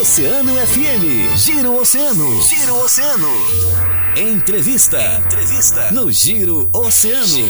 Oceano 0.00 0.54
FM. 0.54 1.36
Giro 1.36 1.78
Oceano. 1.78 2.40
Giro 2.40 2.74
Oceano. 2.76 3.28
Entrevista. 4.16 4.98
Entrevista. 5.18 5.90
No 5.92 6.10
Giro 6.10 6.70
Oceano. 6.72 7.46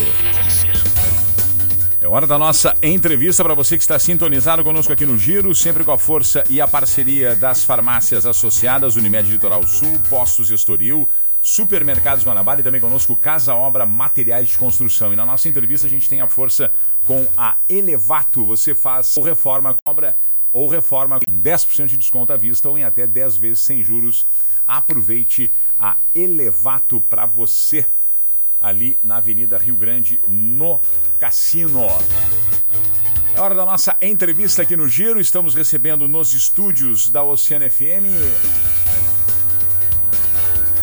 É 2.01 2.09
hora 2.09 2.27
da 2.27 2.37
nossa 2.37 2.75
entrevista 2.83 3.45
para 3.45 3.55
você 3.55 3.77
que 3.77 3.85
está 3.85 3.97
sintonizado 4.01 4.65
conosco 4.65 4.93
aqui 4.93 5.07
no 5.07 5.17
Giro, 5.17 5.55
sempre 5.55 5.85
com 5.85 5.93
a 5.93 5.99
força 5.99 6.43
e 6.51 6.61
a 6.61 6.67
parceria 6.67 7.37
das 7.37 7.63
farmácias 7.63 8.27
associadas 8.27 8.97
Unimed 8.97 9.31
Litoral 9.31 9.65
Sul, 9.65 10.01
Postos 10.09 10.51
Estoril, 10.51 11.09
Supermercados 11.41 12.25
Guanabara 12.25 12.63
e 12.63 12.65
também 12.65 12.81
conosco 12.81 13.15
Casa 13.15 13.55
Obra 13.55 13.87
Materiais 13.87 14.49
de 14.49 14.59
Construção. 14.59 15.13
E 15.13 15.17
na 15.17 15.25
nossa 15.25 15.49
entrevista 15.49 15.87
a 15.87 15.91
gente 15.91 16.09
tem 16.09 16.21
a 16.21 16.27
força 16.27 16.73
com 17.07 17.29
a 17.37 17.59
Elevato. 17.69 18.45
Você 18.45 18.75
faz 18.75 19.17
ou 19.17 19.23
reforma, 19.23 19.77
obra 19.87 20.17
ou 20.53 20.69
reforma 20.69 21.21
com 21.21 21.41
10% 21.41 21.87
de 21.87 21.97
desconto 21.97 22.33
à 22.33 22.37
vista 22.37 22.69
ou 22.69 22.79
em 22.79 22.85
até 22.85 23.07
10 23.07 23.37
vezes 23.37 23.61
sem 23.61 23.83
juros. 23.83 24.27
Aproveite 24.67 25.51
a 25.79 25.97
Elevato 26.15 27.01
para 27.01 27.27
você 27.27 27.85
ali 28.61 28.99
na 29.03 29.17
Avenida 29.17 29.59
Rio 29.59 29.77
Grande, 29.77 30.21
no 30.29 30.81
Cassino. 31.19 31.87
É 33.35 33.41
hora 33.41 33.55
da 33.55 33.65
nossa 33.65 33.97
entrevista 34.03 34.63
aqui 34.63 34.77
no 34.77 34.89
Giro. 34.89 35.21
Estamos 35.21 35.55
recebendo 35.55 36.07
nos 36.07 36.35
estúdios 36.35 37.09
da 37.09 37.23
Oceano 37.23 37.71
FM 37.71 38.71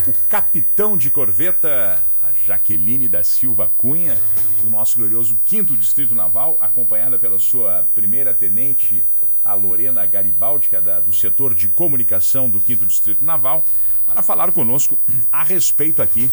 o 0.08 0.14
capitão 0.30 0.98
de 0.98 1.12
corveta, 1.12 2.02
a 2.24 2.32
Jaqueline 2.32 3.10
da 3.10 3.24
Silva 3.24 3.70
Cunha, 3.76 4.18
do 4.64 4.70
nosso 4.70 4.96
glorioso 4.96 5.38
5 5.46 5.76
Distrito 5.76 6.16
Naval, 6.16 6.58
acompanhada 6.62 7.20
pela 7.20 7.38
sua 7.38 7.86
primeira 7.94 8.34
tenente, 8.34 9.06
a 9.48 9.54
Lorena 9.54 10.06
Garibaldi, 10.06 10.68
que 10.68 10.76
é 10.76 10.82
da, 10.82 11.00
do 11.00 11.14
setor 11.14 11.56
de 11.56 11.70
comunicação 11.70 12.50
do 12.50 12.60
5 12.60 12.86
Distrito 12.86 13.24
Naval, 13.24 13.64
para 14.06 14.22
falar 14.22 14.52
conosco 14.52 14.98
a 15.32 15.42
respeito 15.44 16.02
aqui 16.02 16.30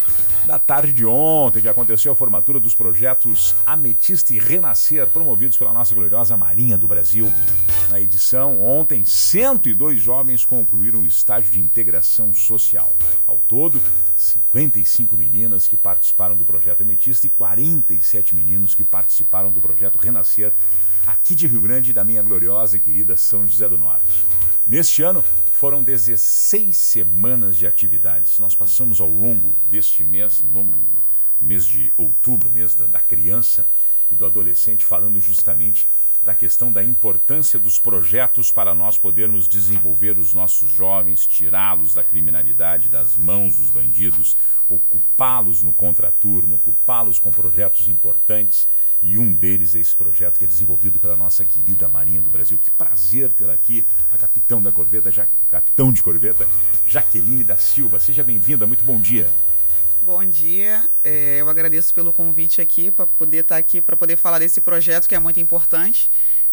da 0.46 0.58
tarde 0.58 0.92
de 0.92 1.06
ontem, 1.06 1.62
que 1.62 1.68
aconteceu 1.68 2.12
a 2.12 2.16
formatura 2.16 2.58
dos 2.58 2.74
projetos 2.74 3.54
Ametista 3.64 4.34
e 4.34 4.38
Renascer, 4.38 5.06
promovidos 5.06 5.56
pela 5.56 5.72
nossa 5.72 5.94
gloriosa 5.94 6.36
Marinha 6.36 6.76
do 6.76 6.88
Brasil. 6.88 7.32
Na 7.88 8.00
edição, 8.00 8.60
ontem, 8.60 9.04
102 9.04 10.00
jovens 10.00 10.44
concluíram 10.44 11.00
o 11.00 11.06
estágio 11.06 11.52
de 11.52 11.60
integração 11.60 12.34
social. 12.34 12.92
Ao 13.26 13.38
todo, 13.46 13.80
55 14.16 15.16
meninas 15.16 15.68
que 15.68 15.76
participaram 15.76 16.36
do 16.36 16.44
projeto 16.44 16.82
Ametista 16.82 17.26
e 17.26 17.30
47 17.30 18.34
meninos 18.34 18.74
que 18.74 18.82
participaram 18.82 19.52
do 19.52 19.60
projeto 19.60 19.98
Renascer, 19.98 20.52
aqui 21.06 21.34
de 21.34 21.46
Rio 21.46 21.60
Grande, 21.60 21.92
da 21.92 22.04
minha 22.04 22.22
gloriosa 22.22 22.76
e 22.76 22.80
querida 22.80 23.16
São 23.16 23.46
José 23.46 23.68
do 23.68 23.76
Norte. 23.76 24.24
Neste 24.66 25.02
ano, 25.02 25.22
foram 25.52 25.84
16 25.84 26.76
semanas 26.76 27.56
de 27.56 27.66
atividades. 27.66 28.38
Nós 28.38 28.54
passamos 28.54 29.00
ao 29.00 29.08
longo 29.08 29.54
deste 29.70 30.02
mês, 30.02 30.42
no 30.42 30.60
longo 30.60 30.72
mês 31.40 31.66
de 31.66 31.92
outubro, 31.96 32.50
mês 32.50 32.74
da, 32.74 32.86
da 32.86 33.00
criança 33.00 33.66
e 34.10 34.14
do 34.14 34.24
adolescente, 34.24 34.84
falando 34.84 35.20
justamente 35.20 35.86
da 36.24 36.34
questão 36.34 36.72
da 36.72 36.82
importância 36.82 37.58
dos 37.58 37.78
projetos 37.78 38.50
para 38.50 38.74
nós 38.74 38.96
podermos 38.96 39.46
desenvolver 39.46 40.18
os 40.18 40.32
nossos 40.32 40.70
jovens, 40.70 41.26
tirá-los 41.26 41.92
da 41.92 42.02
criminalidade, 42.02 42.88
das 42.88 43.14
mãos 43.14 43.58
dos 43.58 43.68
bandidos, 43.68 44.34
ocupá-los 44.66 45.62
no 45.62 45.72
contraturno, 45.72 46.54
ocupá-los 46.54 47.18
com 47.18 47.30
projetos 47.30 47.88
importantes. 47.88 48.66
E 49.02 49.18
um 49.18 49.34
deles 49.34 49.74
é 49.74 49.80
esse 49.80 49.94
projeto 49.94 50.38
que 50.38 50.44
é 50.44 50.46
desenvolvido 50.46 50.98
pela 50.98 51.14
nossa 51.14 51.44
querida 51.44 51.88
Marinha 51.88 52.22
do 52.22 52.30
Brasil. 52.30 52.56
Que 52.56 52.70
prazer 52.70 53.30
ter 53.30 53.50
aqui 53.50 53.84
a 54.10 54.16
capitão 54.16 54.62
da 54.62 54.72
corveta, 54.72 55.12
ja, 55.12 55.28
capitão 55.50 55.92
de 55.92 56.02
corveta, 56.02 56.48
Jaqueline 56.86 57.44
da 57.44 57.58
Silva. 57.58 58.00
Seja 58.00 58.22
bem-vinda, 58.22 58.66
muito 58.66 58.82
bom 58.82 58.98
dia. 58.98 59.30
Bom 60.04 60.22
dia, 60.22 60.86
é, 61.02 61.40
eu 61.40 61.48
agradeço 61.48 61.94
pelo 61.94 62.12
convite 62.12 62.60
aqui 62.60 62.90
para 62.90 63.06
poder 63.06 63.38
estar 63.38 63.56
aqui 63.56 63.80
para 63.80 63.96
poder 63.96 64.16
falar 64.16 64.38
desse 64.38 64.60
projeto 64.60 65.08
que 65.08 65.14
é 65.14 65.18
muito 65.18 65.40
importante 65.40 66.10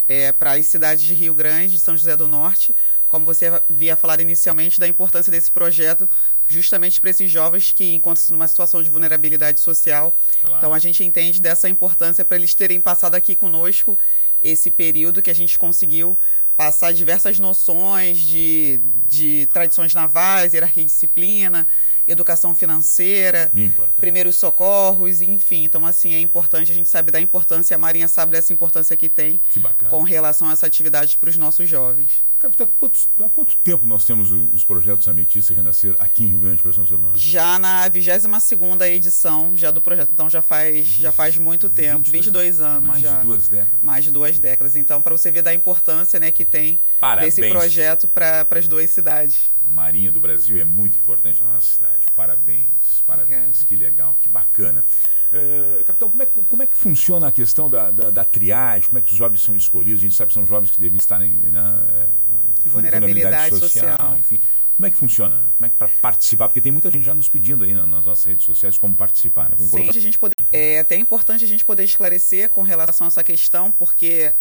é, 0.08 0.32
para 0.32 0.54
as 0.54 0.68
cidades 0.68 1.04
de 1.04 1.14
Rio 1.14 1.36
Grande, 1.36 1.78
São 1.78 1.98
José 1.98 2.16
do 2.16 2.30
Norte, 2.30 2.74
como 3.10 3.26
você 3.26 3.48
via 3.70 3.98
falar 3.98 4.22
inicialmente, 4.22 4.80
da 4.80 4.88
importância 4.88 5.30
desse 5.30 5.52
projeto 5.52 6.10
justamente 6.48 7.02
para 7.02 7.10
esses 7.10 7.30
jovens 7.30 7.74
que 7.74 7.94
encontram-se 7.94 8.32
numa 8.32 8.48
situação 8.48 8.82
de 8.82 8.90
vulnerabilidade 8.90 9.60
social. 9.60 10.18
Claro. 10.40 10.58
Então 10.58 10.74
a 10.74 10.80
gente 10.80 11.04
entende 11.04 11.42
dessa 11.42 11.68
importância 11.68 12.24
para 12.24 12.38
eles 12.38 12.54
terem 12.54 12.80
passado 12.80 13.16
aqui 13.16 13.36
conosco 13.36 13.98
esse 14.42 14.72
período 14.72 15.22
que 15.22 15.30
a 15.30 15.36
gente 15.36 15.60
conseguiu 15.60 16.18
passar 16.56 16.94
diversas 16.94 17.40
noções 17.40 18.20
de, 18.20 18.80
de 19.08 19.48
tradições 19.48 19.96
navais, 19.96 20.54
hierarquia 20.54 20.84
e 20.84 20.86
disciplina, 20.86 21.68
educação 22.08 22.56
financeira, 22.56 23.52
primeiros 23.96 24.36
socorros, 24.36 25.22
enfim. 25.22 25.64
Então, 25.64 25.86
assim, 25.86 26.14
é 26.14 26.20
importante, 26.20 26.72
a 26.72 26.76
gente 26.76 26.90
sabe 26.90 27.12
da 27.12 27.20
importância, 27.20 27.76
a 27.76 27.80
Marinha 27.80 28.08
sabe 28.08 28.34
dessa 28.34 28.54
importância 28.54 28.96
que 28.96 29.10
tem 29.10 29.42
que 29.52 29.60
com 29.90 30.04
relação 30.04 30.50
a 30.50 30.54
essa 30.54 30.66
atividade 30.66 31.18
para 31.18 31.30
os 31.30 31.38
nossos 31.38 31.68
jovens. 31.68 32.24
Capitão, 32.42 32.68
quantos, 32.80 33.08
há 33.24 33.30
quanto 33.30 33.56
tempo 33.58 33.86
nós 33.86 34.04
temos 34.04 34.32
os 34.32 34.64
projetos 34.64 35.08
Ametista 35.08 35.54
e 35.54 35.56
Renascer 35.56 35.96
aqui 36.00 36.24
em 36.24 36.28
Rio 36.30 36.40
Grande 36.40 36.64
do 36.64 36.74
Sul? 36.74 37.12
Já 37.14 37.60
na 37.60 37.88
22ª 37.88 38.88
edição 38.90 39.56
já 39.56 39.70
do 39.70 39.80
projeto. 39.80 40.10
Então 40.12 40.28
já 40.28 40.42
faz, 40.42 40.88
já 40.88 41.12
faz 41.12 41.38
muito 41.38 41.70
tempo, 41.70 42.00
22, 42.00 42.26
22 42.26 42.62
anos. 42.62 42.88
Mais 42.88 43.04
já. 43.04 43.20
de 43.20 43.26
duas 43.26 43.48
décadas. 43.48 43.80
Mais 43.84 44.04
de 44.04 44.12
duas 44.12 44.40
décadas. 44.40 44.76
Então, 44.76 45.00
para 45.04 45.16
você 45.16 45.30
ver 45.30 45.44
da 45.44 45.54
importância 45.54 46.20
né, 46.20 46.32
que 46.32 46.44
tem 46.44 46.82
Parabéns. 47.00 47.36
desse 47.36 47.48
projeto 47.48 48.08
para 48.08 48.48
as 48.50 48.68
duas 48.68 48.90
cidades. 48.90 49.52
Marinha 49.72 50.12
do 50.12 50.20
Brasil 50.20 50.60
é 50.60 50.66
muito 50.66 50.98
importante 50.98 51.42
na 51.44 51.54
nossa 51.54 51.76
cidade. 51.76 52.08
Parabéns, 52.16 53.02
parabéns. 53.06 53.38
Obrigada. 53.38 53.66
Que 53.68 53.76
legal, 53.76 54.18
que 54.20 54.30
bacana. 54.30 54.86
Uh, 55.32 55.84
capitão, 55.86 56.10
como 56.10 56.24
é, 56.24 56.26
como 56.26 56.64
é 56.64 56.66
que 56.66 56.76
funciona 56.76 57.28
a 57.28 57.32
questão 57.32 57.70
da, 57.70 57.90
da, 57.90 58.12
da, 58.12 58.24
triagem? 58.24 58.88
Como 58.90 58.98
é 58.98 59.02
que 59.02 59.10
os 59.10 59.18
jovens 59.18 59.42
são 59.42 59.56
escolhidos? 59.56 60.02
A 60.02 60.04
gente 60.04 60.16
sabe 60.16 60.28
que 60.28 60.34
são 60.34 60.46
jovens 60.46 60.72
que 60.72 60.80
devem 60.80 60.98
estar 60.98 61.22
em 61.22 61.32
né, 61.32 61.88
eh, 61.90 62.70
vulnerabilidade, 62.70 63.58
social, 63.58 63.90
social, 63.90 64.18
enfim. 64.18 64.42
Como 64.76 64.88
é 64.88 64.92
que 64.92 64.98
funciona? 64.98 65.54
Como 65.58 65.66
é 65.66 65.70
que 65.70 65.76
para 65.76 65.88
participar? 66.02 66.48
Porque 66.48 66.60
tem 66.60 66.72
muita 66.72 66.90
gente 66.90 67.04
já 67.04 67.14
nos 67.14 67.30
pedindo 67.30 67.64
aí 67.64 67.74
nas 67.74 67.88
nossas 67.88 68.26
redes 68.26 68.46
sociais 68.46 68.78
como 68.78 68.96
participar, 68.96 69.50
né? 69.50 69.56
Como 69.56 69.70
Sim, 69.70 69.78
colocar... 69.78 69.98
a 69.98 70.02
gente 70.02 70.20
poder, 70.20 70.36
é 70.52 70.80
até 70.80 70.96
importante 70.96 71.46
a 71.46 71.48
gente 71.48 71.64
poder 71.64 71.84
esclarecer 71.84 72.50
com 72.50 72.62
relação 72.62 73.06
a 73.06 73.10
essa 73.10 73.24
questão, 73.24 73.72
porque 73.72 74.34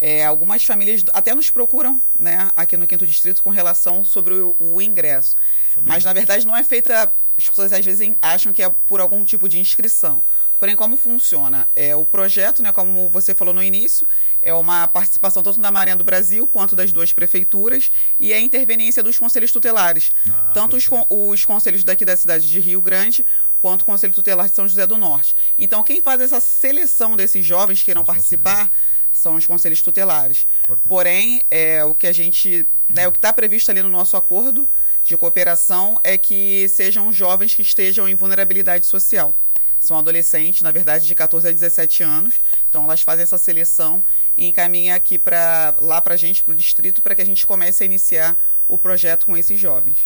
é, 0.00 0.24
algumas 0.24 0.64
famílias 0.64 1.04
até 1.12 1.34
nos 1.34 1.50
procuram, 1.50 2.00
né, 2.18 2.50
aqui 2.56 2.76
no 2.76 2.86
Quinto 2.86 3.06
Distrito, 3.06 3.42
com 3.42 3.50
relação 3.50 4.04
sobre 4.04 4.34
o, 4.34 4.56
o 4.58 4.80
ingresso. 4.80 5.36
Mas, 5.82 6.04
na 6.04 6.12
verdade, 6.12 6.46
não 6.46 6.56
é 6.56 6.62
feita. 6.62 7.12
As 7.36 7.48
pessoas 7.48 7.72
às 7.72 7.84
vezes 7.84 8.14
acham 8.20 8.52
que 8.52 8.62
é 8.62 8.68
por 8.68 9.00
algum 9.00 9.24
tipo 9.24 9.48
de 9.48 9.58
inscrição. 9.58 10.24
Porém, 10.58 10.74
como 10.74 10.96
funciona? 10.96 11.68
É, 11.76 11.94
o 11.94 12.04
projeto, 12.04 12.62
né, 12.62 12.72
como 12.72 13.08
você 13.08 13.32
falou 13.32 13.54
no 13.54 13.62
início, 13.62 14.06
é 14.42 14.52
uma 14.52 14.88
participação 14.88 15.40
tanto 15.40 15.60
da 15.60 15.70
Marinha 15.70 15.94
do 15.94 16.02
Brasil 16.02 16.48
quanto 16.48 16.74
das 16.74 16.90
duas 16.90 17.12
prefeituras 17.12 17.92
e 18.18 18.32
é 18.32 18.36
a 18.36 18.40
interveniência 18.40 19.02
dos 19.02 19.16
conselhos 19.16 19.52
tutelares. 19.52 20.10
Ah, 20.28 20.50
tanto 20.52 20.76
os, 20.76 20.88
os 21.08 21.44
conselhos 21.44 21.84
daqui 21.84 22.04
da 22.04 22.16
cidade 22.16 22.48
de 22.48 22.58
Rio 22.58 22.80
Grande 22.80 23.24
quanto 23.60 23.82
o 23.82 23.84
Conselho 23.84 24.12
Tutelar 24.12 24.48
de 24.48 24.54
São 24.54 24.66
José 24.68 24.86
do 24.86 24.96
Norte. 24.96 25.34
Então, 25.58 25.82
quem 25.82 26.00
faz 26.00 26.20
essa 26.20 26.40
seleção 26.40 27.16
desses 27.16 27.44
jovens 27.44 27.82
que 27.82 27.90
irão 27.90 28.04
participar 28.04 28.70
são 29.12 29.34
os 29.36 29.46
conselhos 29.46 29.82
tutelares. 29.82 30.46
Importante. 30.64 30.88
Porém, 30.88 31.42
é, 31.50 31.84
o 31.84 31.94
que 31.94 32.06
a 32.06 32.12
gente. 32.12 32.66
Né, 32.88 33.06
o 33.06 33.12
que 33.12 33.18
está 33.18 33.32
previsto 33.32 33.70
ali 33.70 33.82
no 33.82 33.88
nosso 33.88 34.16
acordo 34.16 34.68
de 35.04 35.16
cooperação 35.16 35.98
é 36.02 36.16
que 36.16 36.68
sejam 36.68 37.12
jovens 37.12 37.54
que 37.54 37.62
estejam 37.62 38.08
em 38.08 38.14
vulnerabilidade 38.14 38.86
social. 38.86 39.36
São 39.80 39.96
adolescentes, 39.96 40.62
na 40.62 40.72
verdade, 40.72 41.06
de 41.06 41.14
14 41.14 41.48
a 41.48 41.52
17 41.52 42.02
anos. 42.02 42.40
Então, 42.68 42.84
elas 42.84 43.02
fazem 43.02 43.22
essa 43.22 43.38
seleção 43.38 44.04
e 44.36 44.46
encaminham 44.46 44.96
aqui 44.96 45.18
para 45.18 45.74
lá 45.80 46.00
para 46.00 46.14
a 46.14 46.16
gente, 46.16 46.42
para 46.42 46.52
o 46.52 46.54
distrito, 46.54 47.00
para 47.00 47.14
que 47.14 47.22
a 47.22 47.24
gente 47.24 47.46
comece 47.46 47.82
a 47.82 47.86
iniciar 47.86 48.36
o 48.66 48.76
projeto 48.76 49.26
com 49.26 49.36
esses 49.36 49.58
jovens. 49.58 49.98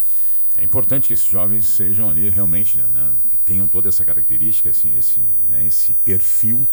É 0.57 0.65
importante 0.65 1.09
que 1.09 1.15
esses 1.15 1.27
jovens 1.27 1.67
sejam 1.67 2.11
ali 2.11 2.29
realmente, 2.29 2.77
né, 2.77 2.85
né 2.93 3.11
que 3.31 3.37
tenham 3.39 3.67
toda 3.67 3.89
essa 3.89 4.05
característica, 4.05 4.69
esse, 4.69 4.89
esse, 4.91 5.21
né, 5.49 5.65
esse 5.67 5.95
perfil, 5.95 6.69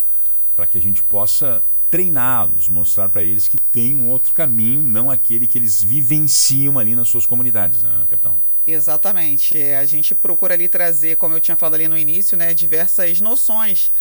para 0.55 0.67
que 0.67 0.77
a 0.77 0.81
gente 0.81 1.01
possa 1.03 1.63
treiná-los, 1.89 2.69
mostrar 2.69 3.09
para 3.09 3.23
eles 3.23 3.47
que 3.47 3.57
tem 3.57 3.95
um 3.95 4.09
outro 4.09 4.33
caminho, 4.33 4.81
não 4.81 5.09
aquele 5.09 5.47
que 5.47 5.57
eles 5.57 5.81
vivenciam 5.81 6.77
ali 6.77 6.95
nas 6.95 7.07
suas 7.07 7.25
comunidades, 7.25 7.83
né, 7.83 7.91
capitão? 8.09 8.37
Exatamente. 8.65 9.59
É, 9.59 9.77
a 9.77 9.85
gente 9.85 10.13
procura 10.13 10.53
ali 10.53 10.67
trazer, 10.67 11.17
como 11.17 11.35
eu 11.35 11.39
tinha 11.39 11.57
falado 11.57 11.75
ali 11.75 11.87
no 11.87 11.97
início, 11.97 12.37
né, 12.37 12.53
diversas 12.53 13.19
noções 13.19 13.91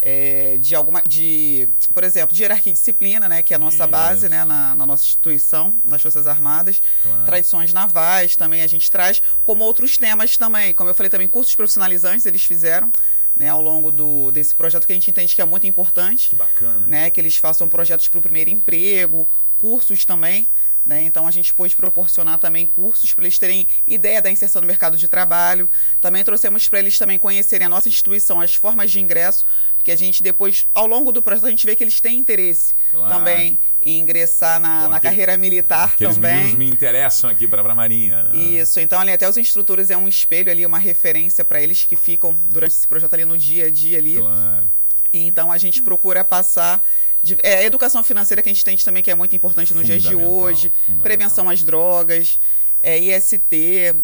é, 0.00 0.58
de 0.58 0.74
alguma, 0.74 1.02
de, 1.02 1.68
por 1.92 2.04
exemplo, 2.04 2.34
de 2.34 2.42
hierarquia 2.42 2.70
e 2.70 2.74
disciplina, 2.74 3.28
né, 3.28 3.42
que 3.42 3.52
é 3.52 3.56
a 3.56 3.58
nossa 3.58 3.84
Isso. 3.84 3.88
base, 3.88 4.28
né, 4.28 4.44
na, 4.44 4.74
na, 4.74 4.86
nossa 4.86 5.04
instituição, 5.04 5.74
nas 5.84 6.00
Forças 6.00 6.26
Armadas, 6.26 6.80
claro. 7.02 7.24
tradições 7.24 7.72
navais 7.72 8.36
também 8.36 8.62
a 8.62 8.66
gente 8.66 8.90
traz, 8.90 9.20
como 9.44 9.64
outros 9.64 9.96
temas 9.96 10.36
também, 10.36 10.72
como 10.72 10.90
eu 10.90 10.94
falei 10.94 11.10
também, 11.10 11.26
cursos 11.26 11.54
profissionalizantes 11.54 12.26
eles 12.26 12.44
fizeram, 12.44 12.92
né, 13.38 13.48
ao 13.48 13.62
longo 13.62 13.90
do, 13.92 14.30
desse 14.32 14.54
projeto 14.54 14.86
que 14.86 14.92
a 14.92 14.94
gente 14.94 15.10
entende 15.10 15.34
que 15.34 15.40
é 15.40 15.44
muito 15.44 15.66
importante. 15.66 16.30
Que 16.30 16.36
bacana. 16.36 16.86
Né, 16.86 17.08
que 17.08 17.20
eles 17.20 17.36
façam 17.36 17.68
projetos 17.68 18.08
para 18.08 18.18
o 18.18 18.22
primeiro 18.22 18.50
emprego, 18.50 19.28
cursos 19.58 20.04
também, 20.04 20.48
Né? 20.88 21.02
Então 21.02 21.26
a 21.26 21.30
gente 21.30 21.52
pôde 21.52 21.76
proporcionar 21.76 22.38
também 22.38 22.66
cursos 22.66 23.12
para 23.12 23.24
eles 23.24 23.38
terem 23.38 23.68
ideia 23.86 24.22
da 24.22 24.30
inserção 24.30 24.62
no 24.62 24.66
mercado 24.66 24.96
de 24.96 25.06
trabalho. 25.06 25.68
Também 26.00 26.24
trouxemos 26.24 26.66
para 26.66 26.78
eles 26.78 26.96
também 26.96 27.18
conhecerem 27.18 27.66
a 27.66 27.68
nossa 27.68 27.88
instituição, 27.88 28.40
as 28.40 28.54
formas 28.54 28.90
de 28.90 28.98
ingresso, 28.98 29.44
porque 29.76 29.92
a 29.92 29.96
gente 29.96 30.22
depois, 30.22 30.66
ao 30.74 30.86
longo 30.86 31.12
do 31.12 31.22
processo, 31.22 31.46
a 31.46 31.50
gente 31.50 31.66
vê 31.66 31.76
que 31.76 31.84
eles 31.84 32.00
têm 32.00 32.18
interesse 32.18 32.74
claro. 32.90 33.12
também 33.12 33.60
em 33.84 33.98
ingressar 33.98 34.58
na, 34.58 34.84
Bom, 34.84 34.88
na 34.88 34.98
carreira 34.98 35.36
militar 35.36 35.94
também. 35.94 36.36
meninos 36.36 36.54
me 36.54 36.66
interessam 36.66 37.28
aqui 37.28 37.46
para 37.46 37.60
a 37.60 37.74
Marinha. 37.74 38.24
Né? 38.24 38.38
Isso, 38.38 38.80
então 38.80 38.98
ali 38.98 39.12
até 39.12 39.28
os 39.28 39.36
instrutores 39.36 39.90
é 39.90 39.96
um 39.96 40.08
espelho 40.08 40.50
ali, 40.50 40.64
uma 40.64 40.78
referência 40.78 41.44
para 41.44 41.62
eles 41.62 41.84
que 41.84 41.96
ficam 41.96 42.34
durante 42.50 42.72
esse 42.72 42.88
projeto 42.88 43.12
ali 43.12 43.26
no 43.26 43.36
dia 43.36 43.66
a 43.66 43.70
dia 43.70 43.98
ali. 43.98 44.16
Claro. 44.16 44.77
Então 45.12 45.50
a 45.50 45.58
gente 45.58 45.82
procura 45.82 46.24
passar 46.24 46.84
de, 47.22 47.36
é, 47.42 47.56
a 47.56 47.64
educação 47.64 48.02
financeira 48.04 48.42
que 48.42 48.48
a 48.48 48.52
gente 48.52 48.64
tem 48.64 48.76
também, 48.76 49.02
que 49.02 49.10
é 49.10 49.14
muito 49.14 49.34
importante 49.34 49.74
nos 49.74 49.86
dias 49.86 50.02
de 50.02 50.14
hoje, 50.14 50.72
prevenção 51.02 51.48
às 51.48 51.62
drogas, 51.62 52.38
é, 52.80 52.98
IST. 52.98 53.94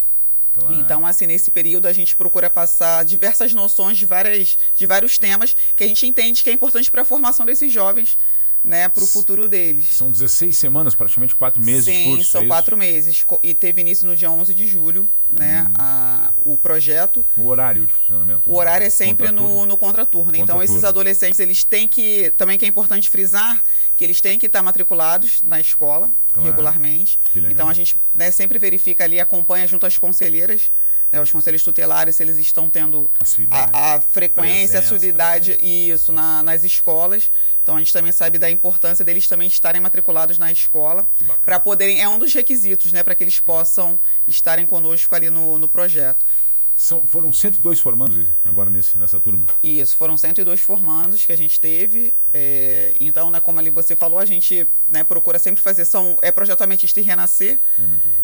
Claro. 0.53 0.75
Então, 0.75 1.05
assim, 1.05 1.27
nesse 1.27 1.51
período 1.51 1.87
a 1.87 1.93
gente 1.93 2.15
procura 2.15 2.49
passar 2.49 3.05
diversas 3.05 3.53
noções 3.53 3.99
de, 3.99 4.07
várias, 4.07 4.57
de 4.75 4.87
vários 4.87 5.19
temas 5.19 5.57
que 5.75 5.83
a 5.83 5.89
gente 5.89 6.07
entende 6.07 6.45
que 6.45 6.51
é 6.51 6.53
importante 6.53 6.91
para 6.91 7.03
a 7.03 7.05
formação 7.05 7.45
desses 7.45 7.73
jovens 7.73 8.17
né, 8.65 8.89
para 8.89 9.05
o 9.05 9.07
futuro 9.07 9.47
deles. 9.47 9.95
São 9.95 10.11
16 10.11 10.57
semanas, 10.57 10.95
praticamente 10.95 11.35
4 11.35 11.63
meses 11.63 11.85
Sim, 11.85 11.99
de 11.99 12.05
curso, 12.05 12.31
são 12.31 12.43
é 12.43 12.47
4 12.47 12.77
meses. 12.77 13.25
E 13.43 13.55
teve 13.55 13.83
início 13.83 14.07
no 14.07 14.17
dia 14.17 14.31
11 14.31 14.55
de 14.55 14.67
julho, 14.67 15.07
né, 15.31 15.67
hum. 15.69 15.75
a, 15.79 16.33
o 16.45 16.57
projeto. 16.57 17.23
O 17.37 17.47
horário 17.47 17.87
de 17.87 17.93
funcionamento? 17.93 18.51
O 18.51 18.57
horário 18.57 18.87
é 18.87 18.91
sempre 18.91 19.31
no, 19.31 19.67
no 19.67 19.77
contraturno. 19.77 20.33
Contra 20.33 20.43
então, 20.43 20.63
esses 20.63 20.83
adolescentes, 20.83 21.39
eles 21.41 21.63
têm 21.63 21.87
que... 21.87 22.33
Também 22.39 22.59
que 22.59 22.65
é 22.65 22.69
importante 22.69 23.11
frisar 23.11 23.63
que 23.97 24.03
eles 24.03 24.21
têm 24.21 24.39
que 24.39 24.47
estar 24.47 24.63
matriculados 24.63 25.43
na 25.43 25.61
escola, 25.61 26.11
claro. 26.33 26.49
regularmente. 26.49 27.19
Então, 27.37 27.69
a 27.69 27.75
gente 27.75 27.97
né, 28.15 28.31
sempre 28.31 28.59
verifica 28.59 29.05
ali, 29.05 29.21
acompanha 29.21 29.67
junto 29.67 29.85
às 29.85 29.99
conselheiras 29.99 30.73
né, 31.15 31.21
os 31.21 31.31
conselhos 31.31 31.63
tutelares, 31.63 32.17
se 32.17 32.23
eles 32.25 32.37
estão 32.39 32.69
tendo 32.69 33.09
a, 33.49 33.95
a, 33.95 34.01
frequência, 34.01 34.53
Presença, 34.53 34.77
a 34.79 34.81
assiduidade, 34.81 35.59
isso, 35.63 36.13
na, 36.13 36.43
nas 36.43 36.65
escolas. 36.65 37.31
Então 37.63 37.77
a 37.77 37.79
gente 37.79 37.93
também 37.93 38.11
sabe 38.11 38.37
da 38.37 38.51
importância 38.51 39.05
deles 39.05 39.29
também 39.29 39.47
estarem 39.47 39.81
matriculados 39.81 40.39
na 40.39 40.51
escola 40.51 41.09
para 41.43 41.61
poderem. 41.61 42.03
É 42.03 42.09
um 42.09 42.19
dos 42.19 42.35
requisitos, 42.35 42.91
né, 42.91 43.05
para 43.05 43.15
que 43.15 43.23
eles 43.23 43.39
possam 43.39 43.99
estarem 44.27 44.67
conosco 44.67 45.15
ali 45.15 45.31
no, 45.31 45.57
no 45.57 45.69
projeto. 45.69 46.27
São, 46.77 47.07
foram 47.07 47.33
102 47.33 47.79
formandos 47.79 48.27
agora 48.45 48.69
nesse, 48.69 48.99
nessa 48.99 49.21
turma? 49.21 49.47
Isso, 49.63 49.97
foram 49.97 50.17
102 50.17 50.61
formandos 50.61 51.25
que 51.25 51.33
a 51.33 51.37
gente 51.37 51.61
teve. 51.61 52.13
É, 52.33 52.95
então, 52.99 53.31
né, 53.31 53.39
como 53.39 53.61
ali 53.61 53.71
você 53.71 53.95
falou, 53.95 54.19
a 54.19 54.25
gente 54.25 54.67
né, 54.89 55.05
procura 55.05 55.39
sempre 55.39 55.63
fazer. 55.63 55.85
São, 55.85 56.19
é 56.21 56.33
projeto 56.33 56.63
Ametista 56.63 57.01
e 57.01 57.05
Renascer. 57.05 57.61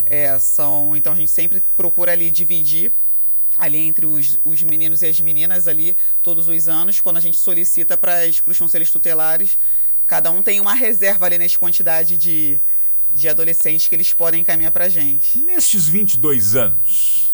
É, 0.05 0.37
são, 0.41 0.97
então 0.97 1.12
a 1.12 1.17
gente 1.17 1.31
sempre 1.31 1.62
procura 1.76 2.12
ali 2.12 2.29
dividir 2.31 2.93
ali 3.56 3.79
entre 3.79 4.06
os, 4.06 4.38
os 4.44 4.62
meninos 4.62 5.03
e 5.03 5.06
as 5.06 5.20
meninas 5.20 5.69
ali 5.69 5.96
todos 6.23 6.49
os 6.49 6.69
anos, 6.69 7.00
quando 7.00 7.19
a 7.19 7.20
gente 7.20 7.37
solicita 7.37 7.96
para 7.96 8.26
os 8.46 8.58
conselhos 8.58 8.91
tutelares, 8.91 9.58
cada 10.06 10.31
um 10.31 10.43
tem 10.43 10.61
uma 10.61 10.75
reserva 10.75 11.26
ali 11.26 11.38
nessa 11.38 11.58
quantidade 11.58 12.17
de, 12.17 12.61
de 13.14 13.29
adolescentes 13.29 13.87
que 13.87 13.94
eles 13.94 14.12
podem 14.12 14.41
encaminhar 14.41 14.73
para 14.73 14.87
a 14.87 14.88
gente. 14.88 15.38
Nestes 15.38 15.87
22 15.87 16.56
anos, 16.56 17.30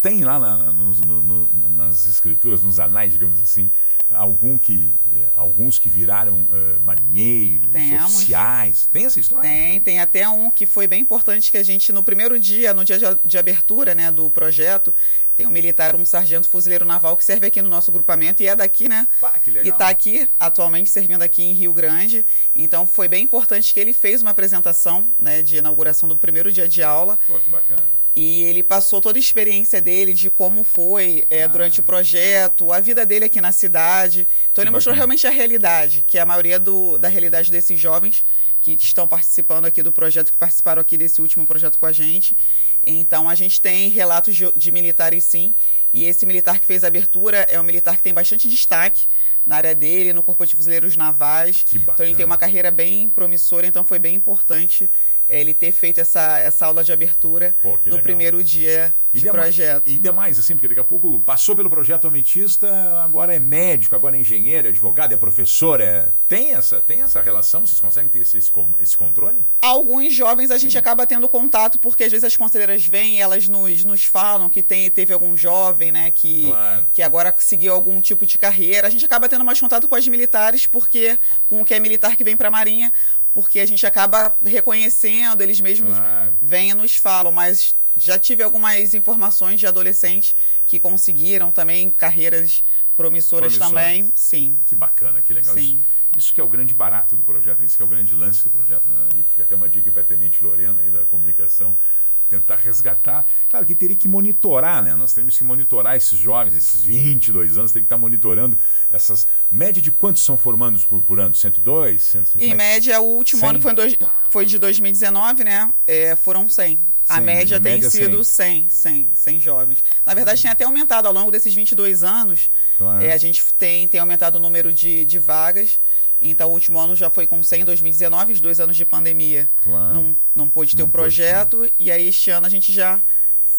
tem 0.00 0.24
lá 0.24 0.38
na, 0.38 0.72
no, 0.72 0.92
no, 0.92 1.48
nas 1.70 2.06
escrituras, 2.06 2.62
nos 2.62 2.78
anais, 2.78 3.12
digamos 3.12 3.40
assim, 3.40 3.70
algum 4.10 4.56
que, 4.56 4.94
eh, 5.14 5.28
alguns 5.34 5.78
que 5.78 5.88
viraram 5.88 6.42
uh, 6.42 6.80
marinheiros, 6.80 7.70
Temos. 7.70 8.14
oficiais. 8.14 8.88
Tem 8.92 9.04
essa 9.04 9.20
história? 9.20 9.48
Tem, 9.48 9.80
tem 9.80 10.00
até 10.00 10.28
um 10.28 10.50
que 10.50 10.66
foi 10.66 10.86
bem 10.86 11.02
importante 11.02 11.50
que 11.50 11.58
a 11.58 11.62
gente, 11.62 11.92
no 11.92 12.02
primeiro 12.02 12.38
dia, 12.38 12.72
no 12.72 12.84
dia 12.84 12.98
de, 12.98 13.04
de 13.24 13.38
abertura 13.38 13.94
né, 13.94 14.10
do 14.10 14.30
projeto, 14.30 14.94
tem 15.36 15.46
um 15.46 15.50
militar, 15.50 15.94
um 15.94 16.04
sargento 16.04 16.48
fuzileiro 16.48 16.84
naval 16.84 17.16
que 17.16 17.24
serve 17.24 17.46
aqui 17.46 17.60
no 17.60 17.68
nosso 17.68 17.92
grupamento 17.92 18.42
e 18.42 18.46
é 18.46 18.56
daqui, 18.56 18.88
né? 18.88 19.06
Pá. 19.20 19.34
E 19.46 19.68
está 19.68 19.88
aqui, 19.88 20.28
atualmente, 20.40 20.88
servindo 20.90 21.22
aqui 21.22 21.42
em 21.42 21.52
Rio 21.52 21.72
Grande. 21.72 22.24
Então, 22.56 22.86
foi 22.86 23.08
bem 23.08 23.24
importante 23.24 23.72
que 23.72 23.78
ele 23.78 23.92
fez 23.92 24.22
uma 24.22 24.30
apresentação 24.30 25.06
né, 25.18 25.42
de 25.42 25.56
inauguração 25.58 26.08
do 26.08 26.16
primeiro 26.16 26.50
dia 26.50 26.68
de 26.68 26.82
aula. 26.82 27.18
Pô, 27.26 27.38
que 27.38 27.50
bacana 27.50 27.98
e 28.20 28.42
ele 28.42 28.64
passou 28.64 29.00
toda 29.00 29.16
a 29.16 29.20
experiência 29.20 29.80
dele 29.80 30.12
de 30.12 30.28
como 30.28 30.64
foi 30.64 31.24
é, 31.30 31.44
ah. 31.44 31.46
durante 31.46 31.78
o 31.78 31.84
projeto, 31.84 32.72
a 32.72 32.80
vida 32.80 33.06
dele 33.06 33.26
aqui 33.26 33.40
na 33.40 33.52
cidade. 33.52 34.26
Então 34.50 34.64
ele 34.64 34.72
mostrou 34.72 34.92
realmente 34.92 35.24
a 35.24 35.30
realidade, 35.30 36.04
que 36.04 36.18
é 36.18 36.20
a 36.20 36.26
maioria 36.26 36.58
do, 36.58 36.98
da 36.98 37.06
realidade 37.06 37.48
desses 37.52 37.78
jovens 37.78 38.24
que 38.60 38.72
estão 38.72 39.06
participando 39.06 39.66
aqui 39.66 39.84
do 39.84 39.92
projeto, 39.92 40.32
que 40.32 40.36
participaram 40.36 40.82
aqui 40.82 40.98
desse 40.98 41.20
último 41.20 41.46
projeto 41.46 41.78
com 41.78 41.86
a 41.86 41.92
gente. 41.92 42.36
Então 42.84 43.28
a 43.28 43.36
gente 43.36 43.60
tem 43.60 43.88
relatos 43.88 44.34
de, 44.34 44.50
de 44.50 44.72
militares 44.72 45.22
sim. 45.22 45.54
E 45.94 46.04
esse 46.04 46.26
militar 46.26 46.58
que 46.58 46.66
fez 46.66 46.82
a 46.82 46.88
abertura 46.88 47.46
é 47.48 47.60
um 47.60 47.62
militar 47.62 47.96
que 47.96 48.02
tem 48.02 48.12
bastante 48.12 48.48
destaque 48.48 49.06
na 49.46 49.54
área 49.54 49.76
dele, 49.76 50.12
no 50.12 50.24
Corpo 50.24 50.44
de 50.44 50.56
Fuzileiros 50.56 50.96
Navais. 50.96 51.64
Então 51.72 52.04
ele 52.04 52.16
tem 52.16 52.26
uma 52.26 52.36
carreira 52.36 52.72
bem 52.72 53.08
promissora, 53.08 53.64
então 53.64 53.84
foi 53.84 54.00
bem 54.00 54.16
importante 54.16 54.90
é, 55.28 55.40
ele 55.40 55.54
ter 55.54 55.72
feito 55.72 56.00
essa, 56.00 56.38
essa 56.38 56.66
aula 56.66 56.82
de 56.82 56.92
abertura 56.92 57.54
Pô, 57.62 57.70
no 57.70 57.84
legal. 57.84 58.00
primeiro 58.00 58.42
dia 58.42 58.92
de 59.12 59.26
e 59.26 59.30
projeto. 59.30 59.88
E 59.88 59.98
demais, 59.98 60.38
assim, 60.38 60.54
porque 60.54 60.68
daqui 60.68 60.80
a 60.80 60.84
pouco 60.84 61.20
passou 61.20 61.56
pelo 61.56 61.70
projeto 61.70 62.06
Ametista, 62.06 62.68
agora 63.02 63.34
é 63.34 63.38
médico, 63.38 63.94
agora 63.94 64.16
é 64.16 64.20
engenheiro, 64.20 64.66
é 64.66 64.70
advogado, 64.70 65.12
é 65.12 65.16
professor. 65.16 65.80
É... 65.80 66.08
Tem, 66.26 66.52
essa, 66.52 66.80
tem 66.80 67.02
essa 67.02 67.20
relação? 67.22 67.66
Vocês 67.66 67.80
conseguem 67.80 68.10
ter 68.10 68.20
esse, 68.20 68.38
esse, 68.38 68.96
controle? 68.96 69.44
Alguns 69.62 70.14
jovens 70.14 70.50
a 70.50 70.58
gente 70.58 70.72
Sim. 70.72 70.78
acaba 70.78 71.06
tendo 71.06 71.28
contato, 71.28 71.78
porque 71.78 72.04
às 72.04 72.12
vezes 72.12 72.24
as 72.24 72.36
conselheiras 72.36 72.86
vêm 72.86 73.16
e 73.16 73.20
elas 73.20 73.48
nos, 73.48 73.84
nos 73.84 74.04
falam 74.04 74.50
que 74.50 74.62
tem, 74.62 74.90
teve 74.90 75.12
algum 75.12 75.36
jovem, 75.36 75.90
né, 75.90 76.10
que, 76.10 76.46
claro. 76.46 76.86
que 76.92 77.02
agora 77.02 77.34
seguiu 77.38 77.72
algum 77.72 78.00
tipo 78.00 78.26
de 78.26 78.36
carreira. 78.36 78.86
A 78.86 78.90
gente 78.90 79.04
acaba 79.04 79.28
tendo 79.28 79.44
mais 79.44 79.58
contato 79.58 79.88
com 79.88 79.94
as 79.94 80.06
militares, 80.06 80.66
porque 80.66 81.18
com 81.48 81.62
o 81.62 81.64
que 81.64 81.72
é 81.72 81.80
militar 81.80 82.16
que 82.16 82.24
vem 82.24 82.36
para 82.36 82.48
a 82.48 82.50
Marinha, 82.50 82.92
porque 83.38 83.60
a 83.60 83.66
gente 83.66 83.86
acaba 83.86 84.36
reconhecendo, 84.44 85.42
eles 85.42 85.60
mesmos 85.60 85.96
claro. 85.96 86.36
vêm 86.42 86.70
e 86.70 86.74
nos 86.74 86.96
falam, 86.96 87.30
mas 87.30 87.76
já 87.96 88.18
tive 88.18 88.42
algumas 88.42 88.94
informações 88.94 89.60
de 89.60 89.66
adolescentes 89.66 90.34
que 90.66 90.80
conseguiram 90.80 91.52
também 91.52 91.88
carreiras 91.88 92.64
promissoras 92.96 93.56
também, 93.56 94.12
sim. 94.12 94.58
Que 94.66 94.74
bacana, 94.74 95.22
que 95.22 95.32
legal. 95.32 95.54
Sim. 95.54 95.76
Isso, 96.10 96.18
isso 96.18 96.34
que 96.34 96.40
é 96.40 96.42
o 96.42 96.48
grande 96.48 96.74
barato 96.74 97.14
do 97.14 97.22
projeto, 97.22 97.62
isso 97.62 97.76
que 97.76 97.82
é 97.84 97.86
o 97.86 97.88
grande 97.88 98.12
lance 98.12 98.42
do 98.42 98.50
projeto. 98.50 98.88
Né? 98.88 99.08
E 99.14 99.22
fica 99.22 99.44
até 99.44 99.54
uma 99.54 99.68
dica 99.68 99.88
para 99.92 100.02
a 100.02 100.04
Tenente 100.04 100.42
Lorena 100.42 100.80
aí 100.80 100.90
da 100.90 101.04
comunicação 101.04 101.78
tentar 102.28 102.56
resgatar. 102.56 103.24
Claro 103.48 103.66
que 103.66 103.74
teria 103.74 103.96
que 103.96 104.06
monitorar, 104.06 104.82
né? 104.82 104.94
Nós 104.94 105.12
temos 105.12 105.36
que 105.36 105.44
monitorar 105.44 105.96
esses 105.96 106.18
jovens, 106.18 106.54
esses 106.54 106.82
22 106.82 107.58
anos, 107.58 107.72
tem 107.72 107.82
que 107.82 107.86
estar 107.86 107.98
monitorando 107.98 108.56
essas. 108.92 109.26
Média 109.50 109.80
de 109.80 109.90
quantos 109.90 110.22
são 110.22 110.36
formandos 110.36 110.84
por, 110.84 111.00
por 111.02 111.18
ano? 111.18 111.34
102? 111.34 112.02
150? 112.02 112.44
Em 112.44 112.56
média, 112.56 113.00
o 113.00 113.16
último 113.16 113.40
100? 113.40 113.48
ano 113.48 113.60
foi, 113.60 113.74
dois, 113.74 113.98
foi 114.30 114.46
de 114.46 114.58
2019, 114.58 115.44
né? 115.44 115.72
É, 115.86 116.14
foram 116.16 116.48
100. 116.48 116.78
A 117.08 117.14
100, 117.14 117.24
média 117.24 117.56
a 117.56 117.60
tem 117.60 117.74
média 117.74 117.88
sido 117.88 118.22
100. 118.22 118.68
100, 118.68 118.68
100, 118.68 119.10
100 119.14 119.40
jovens. 119.40 119.84
Na 120.04 120.12
verdade, 120.12 120.42
tem 120.42 120.50
até 120.50 120.64
aumentado 120.64 121.08
ao 121.08 121.14
longo 121.14 121.30
desses 121.30 121.54
22 121.54 122.04
anos. 122.04 122.50
Claro. 122.76 123.02
É, 123.02 123.12
a 123.12 123.16
gente 123.16 123.42
tem, 123.54 123.88
tem 123.88 123.98
aumentado 123.98 124.36
o 124.36 124.40
número 124.40 124.70
de, 124.72 125.06
de 125.06 125.18
vagas. 125.18 125.80
Então, 126.20 126.48
o 126.48 126.52
último 126.52 126.78
ano 126.78 126.96
já 126.96 127.08
foi 127.08 127.26
com 127.26 127.42
100 127.42 127.62
em 127.62 127.64
2019, 127.64 128.32
os 128.32 128.40
dois 128.40 128.60
anos 128.60 128.76
de 128.76 128.84
pandemia. 128.84 129.48
Claro. 129.62 129.94
Não, 129.94 130.16
não 130.34 130.48
pôde 130.48 130.74
ter 130.74 130.82
o 130.82 130.86
um 130.86 130.90
projeto. 130.90 131.60
Ter. 131.60 131.74
E 131.78 131.90
aí, 131.90 132.08
este 132.08 132.30
ano, 132.30 132.46
a 132.46 132.50
gente 132.50 132.72
já 132.72 133.00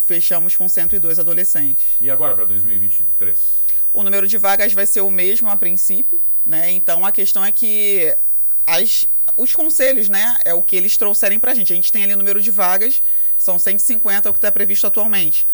fechamos 0.06 0.56
com 0.56 0.68
102 0.68 1.20
adolescentes. 1.20 1.96
E 2.02 2.10
agora 2.10 2.36
para 2.36 2.46
2023? 2.46 3.70
O 3.94 4.04
número 4.04 4.28
de 4.28 4.38
vagas 4.38 4.74
vai 4.74 4.86
ser 4.86 5.02
o 5.02 5.10
mesmo 5.10 5.50
a 5.50 5.56
princípio, 5.56 6.22
né? 6.46 6.72
Então, 6.72 7.06
a 7.06 7.12
questão 7.12 7.46
é 7.46 7.52
que 7.52 8.16
as, 8.66 9.08
os 9.38 9.54
conselhos, 9.54 10.10
né? 10.10 10.36
É 10.44 10.54
o 10.54 10.62
que 10.62 10.76
eles 10.76 10.98
trouxerem 10.98 11.40
para 11.40 11.52
a 11.52 11.56
gente. 11.56 11.72
A 11.72 11.76
gente 11.76 11.92
tem 11.92 12.04
ali 12.04 12.14
o 12.14 12.18
número 12.18 12.42
de 12.42 12.52
vagas, 12.52 13.02
são 13.38 13.58
150 13.58 14.28
é 14.28 14.30
o 14.30 14.34
que 14.34 14.38
está 14.38 14.52
previsto 14.52 14.86
atualmente. 14.86 15.48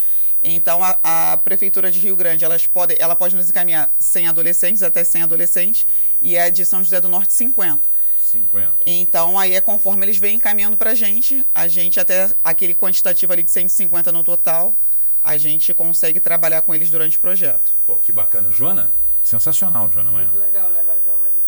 Então, 0.47 0.83
a, 0.83 0.99
a, 1.03 1.37
Prefeitura 1.37 1.89
de 1.91 1.99
Rio 1.99 2.15
Grande 2.15 2.45
elas 2.45 2.67
pode, 2.67 2.95
ela 2.99 3.15
pode 3.15 3.35
nos 3.35 3.49
encaminhar 3.49 3.89
100 3.97 4.27
adolescentes, 4.27 4.83
até 4.83 5.03
100 5.03 5.23
adolescentes, 5.23 5.87
e 6.21 6.37
a 6.37 6.51
de 6.51 6.63
São 6.63 6.83
José 6.83 7.01
do 7.01 7.09
Norte 7.09 7.33
50. 7.33 7.89
50. 8.21 8.73
Então, 8.85 9.39
aí 9.39 9.55
é 9.55 9.61
conforme 9.61 10.05
eles 10.05 10.17
vêm 10.17 10.35
encaminhando 10.35 10.77
para 10.77 10.91
a 10.91 10.95
gente, 10.95 11.43
a 11.53 11.67
gente 11.67 11.99
até 11.99 12.31
aquele 12.43 12.75
quantitativo 12.75 13.33
ali 13.33 13.41
de 13.41 13.49
150 13.49 14.11
no 14.11 14.23
total, 14.23 14.77
a 15.19 15.35
gente 15.35 15.73
consegue 15.73 16.19
trabalhar 16.19 16.61
com 16.61 16.75
eles 16.75 16.91
durante 16.91 17.17
o 17.17 17.21
projeto. 17.21 17.75
Pô, 17.87 17.95
que 17.95 18.11
bacana. 18.11 18.51
Joana? 18.51 18.91
Sensacional, 19.23 19.91
Joana. 19.91 20.11
Muito 20.11 20.37
legal, 20.37 20.69
né, 20.69 20.83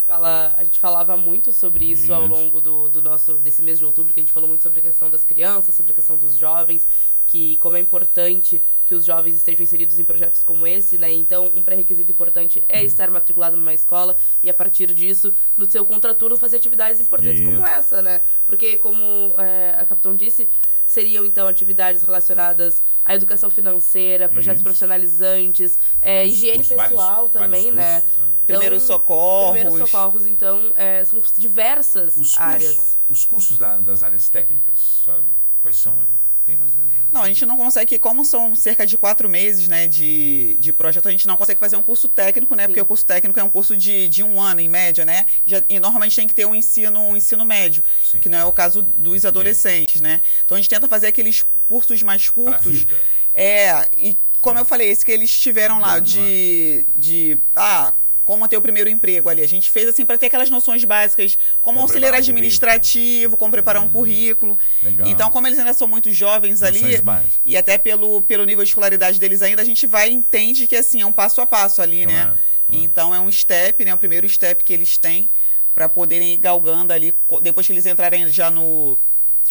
fala, 0.08 0.56
a 0.58 0.64
gente 0.64 0.80
falava 0.80 1.18
muito 1.18 1.52
sobre 1.52 1.84
isso, 1.84 2.04
Isso. 2.04 2.14
ao 2.14 2.26
longo 2.26 2.62
do, 2.62 2.88
do 2.88 3.02
nosso 3.02 3.34
desse 3.34 3.62
mês 3.62 3.78
de 3.78 3.84
outubro, 3.84 4.14
que 4.14 4.20
a 4.22 4.24
gente 4.24 4.32
falou 4.32 4.48
muito 4.48 4.64
sobre 4.64 4.80
a 4.80 4.82
questão 4.82 5.12
das 5.12 5.26
crianças, 5.26 5.76
sobre 5.76 5.92
a 5.92 5.96
questão 5.96 6.18
dos 6.18 6.38
jovens, 6.38 6.88
que 7.28 7.58
como 7.58 7.76
é 7.76 7.82
importante 7.82 8.62
que 8.86 8.96
os 8.96 9.04
jovens 9.04 9.36
estejam 9.36 9.64
inseridos 9.64 10.00
em 10.00 10.06
projetos 10.06 10.44
como 10.46 10.66
esse, 10.66 10.98
né? 10.98 11.12
Então, 11.12 11.52
um 11.54 11.62
pré-requisito 11.62 12.10
importante 12.10 12.64
é 12.70 12.86
estar 12.86 13.12
matriculado 13.12 13.58
numa 13.58 13.74
escola 13.74 14.16
e 14.42 14.50
a 14.50 14.54
partir 14.54 14.94
disso, 14.94 15.34
no 15.58 15.70
seu 15.70 15.86
contraturno, 15.86 16.38
fazer 16.38 16.56
atividades 16.56 17.02
importantes 17.02 17.42
Isso. 17.42 17.52
como 17.52 17.68
essa, 17.68 18.02
né? 18.02 18.22
Porque 18.46 18.78
como 18.78 19.36
é, 19.38 19.76
a 19.78 19.84
capitão 19.84 20.16
disse, 20.16 20.48
seriam 20.86 21.26
então 21.26 21.50
atividades 21.50 22.02
relacionadas 22.02 22.82
à 23.04 23.14
educação 23.14 23.50
financeira, 23.50 24.30
projetos 24.30 24.60
Isso. 24.60 24.64
profissionalizantes, 24.64 25.78
é, 26.02 26.26
higiene 26.26 26.64
pessoal 26.64 27.28
também, 27.28 27.72
né? 27.72 28.00
cursos, 28.02 28.20
né? 28.20 28.37
Primeiros 28.48 28.84
socorros. 28.84 29.60
Primeiros 29.60 29.90
socorros, 29.90 30.26
então, 30.26 30.72
é, 30.76 31.04
são 31.06 31.22
diversas 31.38 32.16
Os 32.18 32.38
áreas. 32.38 32.76
cursos, 32.76 32.98
os 33.10 33.26
cursos 33.26 33.58
da- 33.58 33.78
das 33.78 34.04
áreas 34.04 34.30
técnicas, 34.30 35.02
sabe? 35.06 35.24
quais 35.62 35.78
são 35.78 35.94
mais 35.96 36.08
ou 36.08 36.14
menos? 36.16 36.28
Tem 36.46 36.56
mais 36.56 36.72
ou 36.72 36.78
menos? 36.80 36.94
uma- 36.94 37.08
Não, 37.12 37.24
a 37.24 37.28
gente 37.28 37.46
não 37.46 37.58
consegue, 37.58 38.00
como 38.00 38.24
são 38.24 38.56
cerca 38.56 38.88
de 38.88 38.98
quatro 38.98 39.28
meses 39.30 39.68
né, 39.68 39.86
de, 39.86 40.56
de 40.62 40.72
projeto, 40.72 41.06
a 41.10 41.12
gente 41.12 41.28
não 41.28 41.36
consegue 41.36 41.60
fazer 41.60 41.76
um 41.76 41.84
curso 41.84 42.08
técnico, 42.08 42.56
né? 42.56 42.64
Sim. 42.64 42.68
Porque 42.70 42.80
o 42.80 42.86
curso 42.86 43.06
técnico 43.06 43.38
é 43.38 43.44
um 43.44 43.50
curso 43.50 43.76
de, 43.76 44.08
de 44.08 44.24
um 44.24 44.40
ano, 44.42 44.62
em 44.62 44.70
média, 44.70 45.04
né? 45.04 45.26
Já, 45.46 45.62
e 45.68 45.78
normalmente 45.78 46.16
tem 46.16 46.26
que 46.26 46.34
ter 46.34 46.46
um 46.46 46.56
ensino, 46.56 47.02
um 47.02 47.18
ensino 47.18 47.44
médio, 47.44 47.84
Sim. 48.02 48.20
que 48.20 48.30
não 48.30 48.38
é 48.38 48.46
o 48.46 48.54
caso 48.54 48.82
dos 48.82 49.26
adolescentes, 49.26 50.00
né? 50.00 50.22
Então 50.46 50.56
a 50.56 50.60
gente 50.62 50.70
tenta 50.70 50.88
fazer 50.88 51.08
aqueles 51.08 51.44
cursos 51.68 52.02
mais 52.02 52.30
curtos. 52.30 52.86
É, 53.34 53.86
e 53.98 54.16
como 54.40 54.58
eu 54.58 54.64
falei, 54.64 54.90
esse 54.90 55.04
que 55.04 55.12
eles 55.12 55.30
tiveram 55.38 55.80
lá. 55.80 56.00
de, 56.00 56.86
de. 56.96 57.38
Ah, 57.56 57.94
como 58.28 58.46
ter 58.46 58.58
o 58.58 58.62
primeiro 58.62 58.90
emprego 58.90 59.30
ali. 59.30 59.42
A 59.42 59.48
gente 59.48 59.72
fez 59.72 59.88
assim 59.88 60.06
para 60.06 60.18
ter 60.18 60.26
aquelas 60.26 60.50
noções 60.50 60.84
básicas, 60.84 61.38
como 61.62 61.78
Como 61.78 61.80
auxiliar 61.80 62.14
administrativo, 62.14 63.38
como 63.38 63.54
preparar 63.54 63.82
um 63.82 63.90
currículo. 63.90 64.60
Legal. 64.84 65.08
Então, 65.08 65.32
como 65.32 65.48
eles 65.48 65.58
ainda 65.58 65.74
são 65.74 65.88
muito 65.88 66.12
jovens 66.12 66.62
ali, 66.62 66.82
Noções 66.82 67.00
básicas. 67.00 67.40
e 67.46 67.56
até 67.56 67.78
pelo, 67.78 68.22
pelo 68.22 68.44
nível 68.44 68.66
de 68.66 68.70
escolaridade 68.70 69.18
deles 69.18 69.42
ainda, 69.42 69.62
a 69.62 69.66
gente 69.66 69.88
vai 69.88 70.10
e 70.10 70.14
entende 70.14 70.68
que 70.68 70.76
assim, 70.76 71.02
é 71.02 71.06
um 71.06 71.12
passo 71.14 71.40
a 71.40 71.48
passo 71.48 71.82
ali, 71.82 72.06
né? 72.06 72.24
Claro, 72.24 72.40
claro. 72.68 72.84
Então 72.84 73.16
é 73.16 73.20
um 73.22 73.32
step, 73.32 73.86
né? 73.86 73.94
O 73.94 73.98
primeiro 73.98 74.28
step 74.28 74.62
que 74.62 74.74
eles 74.74 74.98
têm 74.98 75.30
para 75.74 75.88
poderem 75.88 76.34
ir 76.34 76.38
galgando 76.38 76.92
ali, 76.92 77.16
depois 77.42 77.66
que 77.66 77.72
eles 77.72 77.86
entrarem 77.86 78.28
já 78.28 78.52
no, 78.52 79.00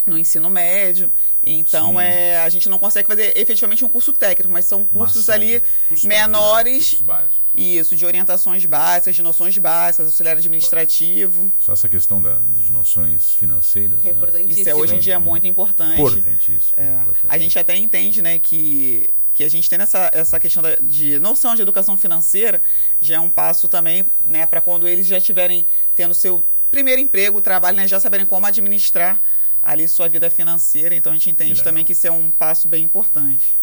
no 0.05 0.19
ensino 0.19 0.49
médio. 0.51 1.11
Então 1.43 1.93
Sim. 1.95 2.01
é, 2.01 2.39
a 2.39 2.49
gente 2.49 2.69
não 2.69 2.79
consegue 2.79 3.07
fazer 3.07 3.37
efetivamente 3.39 3.85
um 3.85 3.89
curso 3.89 4.13
técnico, 4.13 4.53
mas 4.53 4.65
são 4.65 4.85
cursos 4.85 5.25
são 5.25 5.35
ali 5.35 5.61
pra 5.61 5.97
vida, 5.97 6.09
menores. 6.09 6.95
básicos. 7.03 7.37
Isso, 7.55 7.97
de 7.97 8.05
orientações 8.05 8.65
básicas, 8.67 9.15
de 9.17 9.23
noções 9.23 9.57
básicas, 9.57 10.07
auxiliar 10.07 10.37
administrativo. 10.37 11.51
Só 11.59 11.73
essa 11.73 11.89
questão 11.89 12.21
da, 12.21 12.41
de 12.51 12.71
noções 12.71 13.33
financeiras. 13.35 14.05
É 14.05 14.13
né? 14.13 14.43
Isso 14.47 14.69
é 14.69 14.75
hoje 14.75 14.97
em 14.97 14.99
dia 14.99 15.15
é 15.15 15.19
muito 15.19 15.47
importante. 15.47 15.95
Importantíssimo. 16.01 16.75
É, 16.77 16.85
importantíssimo. 16.95 17.29
a 17.33 17.39
gente 17.39 17.59
até 17.59 17.77
entende, 17.77 18.21
né, 18.21 18.39
que, 18.39 19.09
que 19.33 19.43
a 19.45 19.49
gente 19.49 19.71
tem 19.71 19.81
essa, 19.81 20.11
essa 20.13 20.39
questão 20.39 20.63
da- 20.63 20.77
de 20.77 21.19
noção 21.19 21.55
de 21.55 21.63
educação 21.63 21.97
financeira 21.97 22.61
já 23.01 23.17
é 23.17 23.21
um 23.21 23.31
passo 23.31 23.69
também, 23.69 24.05
né, 24.27 24.45
para 24.47 24.61
quando 24.61 24.87
eles 24.87 25.07
já 25.07 25.17
estiverem 25.19 25.67
tendo 25.95 26.13
seu 26.15 26.45
primeiro 26.71 27.01
emprego, 27.01 27.41
trabalho, 27.41 27.77
né, 27.77 27.89
já 27.89 27.99
saberem 27.99 28.27
como 28.27 28.45
administrar 28.47 29.21
ali 29.67 29.89
sua 29.89 30.09
vida 30.09 30.31
financeira. 30.31 30.95
Então 30.95 31.13
a 31.13 31.15
gente 31.17 31.29
entende 31.29 31.63
também 31.63 31.85
que 31.85 31.93
isso 31.93 32.07
é 32.07 32.11
um 32.11 32.31
passo 32.31 32.69
bem 32.69 32.85
importante. 32.85 33.55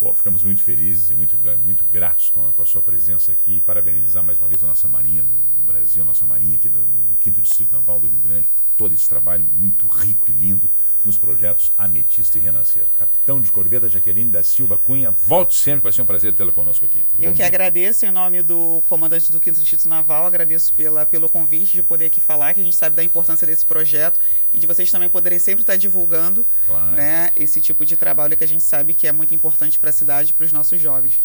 Pô, 0.00 0.14
ficamos 0.14 0.42
muito 0.42 0.62
felizes 0.62 1.10
e 1.10 1.14
muito, 1.14 1.36
muito 1.62 1.84
gratos 1.84 2.30
com 2.30 2.48
a, 2.48 2.52
com 2.52 2.62
a 2.62 2.66
sua 2.66 2.80
presença 2.80 3.32
aqui 3.32 3.56
e 3.56 3.60
parabenizar 3.60 4.24
mais 4.24 4.38
uma 4.38 4.48
vez 4.48 4.64
a 4.64 4.66
nossa 4.66 4.88
Marinha 4.88 5.22
do, 5.24 5.34
do 5.34 5.62
Brasil, 5.62 6.00
a 6.02 6.06
nossa 6.06 6.24
Marinha 6.24 6.54
aqui 6.54 6.70
do, 6.70 6.78
do 6.80 7.04
5 7.22 7.42
Distrito 7.42 7.70
Naval 7.72 8.00
do 8.00 8.08
Rio 8.08 8.18
Grande, 8.18 8.46
por 8.46 8.64
todo 8.78 8.94
esse 8.94 9.06
trabalho 9.06 9.46
muito 9.52 9.86
rico 9.86 10.30
e 10.30 10.32
lindo 10.32 10.66
nos 11.04 11.16
projetos 11.18 11.70
Ametista 11.78 12.36
e 12.38 12.40
Renascer. 12.40 12.84
Capitão 12.98 13.40
de 13.42 13.52
Corveta 13.52 13.88
Jaqueline 13.90 14.30
da 14.30 14.42
Silva 14.42 14.78
Cunha, 14.78 15.10
volte 15.10 15.54
sempre, 15.54 15.82
vai 15.82 15.92
ser 15.92 16.00
um 16.02 16.06
prazer 16.06 16.32
tê-la 16.34 16.52
conosco 16.52 16.84
aqui. 16.86 17.02
Eu 17.18 17.28
Bom 17.28 17.30
que 17.32 17.36
dia. 17.36 17.46
agradeço 17.46 18.04
em 18.06 18.10
nome 18.10 18.42
do 18.42 18.82
comandante 18.88 19.30
do 19.30 19.38
5 19.42 19.58
Distrito 19.60 19.86
Naval, 19.88 20.26
agradeço 20.26 20.72
pela, 20.74 21.04
pelo 21.04 21.28
convite 21.28 21.72
de 21.72 21.82
poder 21.82 22.06
aqui 22.06 22.20
falar, 22.22 22.54
que 22.54 22.60
a 22.60 22.64
gente 22.64 22.76
sabe 22.76 22.96
da 22.96 23.04
importância 23.04 23.46
desse 23.46 23.66
projeto 23.66 24.18
e 24.52 24.58
de 24.58 24.66
vocês 24.66 24.90
também 24.90 25.10
poderem 25.10 25.38
sempre 25.38 25.62
estar 25.62 25.76
divulgando 25.76 26.46
Claro. 26.66 26.96
né, 26.96 27.30
esse 27.36 27.60
tipo 27.60 27.84
de 27.84 27.96
trabalho 27.96 28.34
que 28.36 28.44
a 28.44 28.48
gente 28.48 28.62
sabe 28.62 28.94
que 28.94 29.06
é 29.06 29.12
muito 29.12 29.34
importante 29.34 29.78
para 29.78 29.89
a 29.90 29.92
cidade 29.92 30.32
para 30.34 30.46
os 30.46 30.52
nossos 30.52 30.80
jovens. 30.80 31.18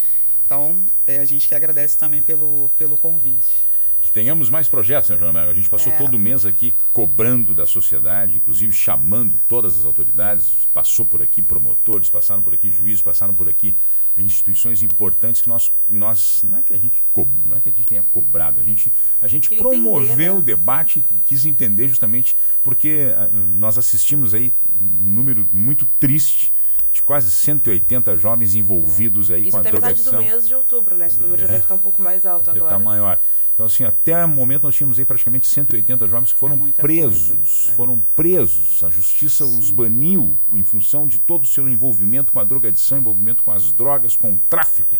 Então, 0.46 0.76
é, 1.08 1.20
a 1.20 1.26
gente 1.26 1.48
que 1.48 1.56
agradece 1.56 1.98
também 1.98 2.22
pelo, 2.22 2.70
pelo 2.78 2.98
convite. 2.98 3.56
Que 4.02 4.12
tenhamos 4.12 4.52
mais 4.52 4.68
projetos, 4.68 5.10
né, 5.10 5.18
Joana 5.18 5.34
Melo? 5.34 5.50
A 5.50 5.54
gente 5.56 5.68
passou 5.68 5.92
É. 5.92 5.98
todo 5.98 6.20
mês 6.20 6.46
aqui 6.46 6.72
cobrando 6.94 7.56
da 7.56 7.66
sociedade, 7.66 8.38
inclusive 8.38 8.72
chamando 8.72 9.40
todas 9.50 9.80
as 9.80 9.84
autoridades. 9.86 10.68
Passou 10.72 11.04
por 11.04 11.24
aqui 11.24 11.42
promotores, 11.42 12.08
passaram 12.12 12.44
por 12.44 12.54
aqui 12.54 12.70
juízes, 12.70 13.02
passaram 13.02 13.34
por 13.34 13.50
aqui 13.50 13.76
instituições 14.16 14.82
importantes 14.84 15.42
que 15.42 15.50
nós, 15.50 15.72
nós 15.90 16.42
não 16.44 16.60
é 16.60 16.62
que 16.62 16.72
a 16.72 16.78
gente 16.78 17.04
co- 17.12 17.28
não 17.46 17.58
é 17.58 17.60
que 17.60 17.68
a 17.68 17.72
gente 17.72 17.86
tenha 17.88 18.02
cobrado, 18.04 18.62
a 18.62 18.64
gente, 18.64 18.94
a 19.20 19.28
gente 19.28 19.50
Queria 19.50 19.62
promoveu 19.62 20.06
entender, 20.06 20.26
né? 20.26 20.32
o 20.32 20.42
debate, 20.42 21.04
quis 21.26 21.46
entender 21.46 21.90
justamente 21.90 22.34
porque 22.64 23.12
ah, 23.18 23.28
nós 23.56 23.78
assistimos 23.78 24.34
aí 24.34 24.54
um 24.80 25.10
número 25.10 25.46
muito 25.52 25.86
triste 26.00 26.54
de 26.96 27.04
quase 27.04 27.30
180 27.30 28.16
jovens 28.16 28.56
envolvidos 28.56 29.30
aí 29.30 29.42
Isso 29.42 29.52
com 29.52 29.58
a 29.58 29.60
até 29.60 29.72
metade 29.74 30.02
do 30.02 30.18
mês 30.18 30.48
de 30.48 30.56
outubro, 30.56 30.96
né? 30.96 31.08
Esse 31.08 31.20
número 31.20 31.42
É. 31.42 31.46
já 31.46 31.48
deve 31.52 31.64
estar 31.64 31.76
um 31.76 31.80
pouco 31.80 32.02
mais 32.02 32.26
alto 32.26 32.46
Deve 32.46 32.60
agora. 32.60 32.74
estar 32.76 32.84
maior. 32.84 33.20
Então, 33.54 33.66
assim, 33.66 33.84
até 33.84 34.24
o 34.24 34.30
momento 34.30 34.64
nós 34.64 34.76
tínhamos 34.76 34.98
aí 34.98 35.04
praticamente 35.04 35.46
180 35.46 36.08
jovens 36.08 36.32
que 36.32 36.40
foram 36.40 36.56
É 36.68 36.72
presos. 36.72 37.28
coisa, 37.36 37.70
é. 37.70 37.74
Foram 37.74 38.02
presos. 38.16 38.82
A 38.82 38.90
justiça 38.90 39.44
os 39.46 39.72
baniu 39.72 40.38
em 40.54 40.64
função 40.64 41.06
de 41.06 41.20
todo 41.20 41.44
o 41.44 41.46
seu 41.46 41.68
envolvimento 41.68 42.32
com 42.32 42.40
a 42.40 42.46
drogadição, 42.46 42.98
envolvimento 42.98 43.44
com 43.44 43.52
as 43.52 43.74
drogas, 43.74 44.16
com 44.16 44.32
o 44.32 44.38
tráfico. 44.50 44.96